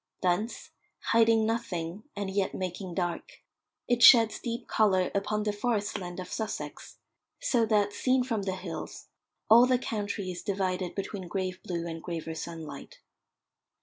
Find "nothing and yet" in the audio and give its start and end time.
1.45-2.55